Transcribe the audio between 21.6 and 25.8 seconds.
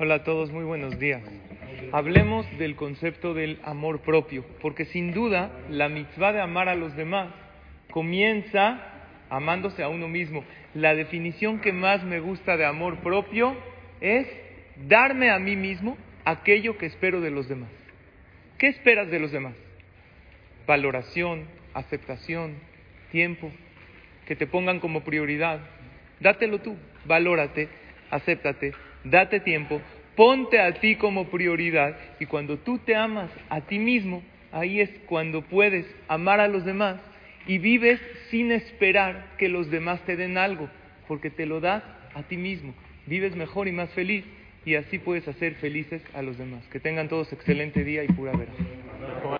aceptación, tiempo, que te pongan como prioridad.